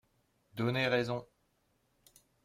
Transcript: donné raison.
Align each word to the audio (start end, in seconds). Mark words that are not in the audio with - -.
donné 0.55 0.87
raison. 0.87 1.27